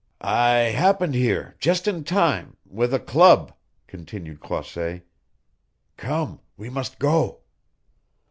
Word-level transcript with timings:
"I 0.23 0.73
happened 0.73 1.13
here 1.13 1.53
just 1.59 1.87
in 1.87 2.03
time 2.03 2.57
with 2.65 2.91
a 2.91 2.99
club," 2.99 3.53
continued 3.85 4.39
Croisset. 4.39 5.03
"Come, 5.95 6.39
we 6.57 6.71
must 6.71 6.97
go." 6.97 7.41